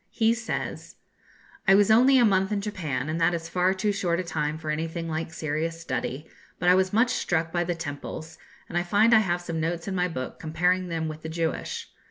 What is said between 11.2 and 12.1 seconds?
the Jewish.